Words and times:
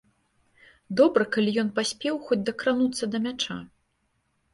Добра 1.01 1.25
калі 1.35 1.51
ён 1.63 1.69
паспеў 1.77 2.15
хоць 2.29 2.39
дакрануцца 2.47 3.11
да 3.13 3.17
мяча. 3.27 3.59